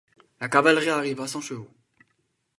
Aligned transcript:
La 0.39 0.49
cavalerie 0.49 0.89
arriva 0.89 1.27
sans 1.27 1.41
chevaux. 1.41 1.69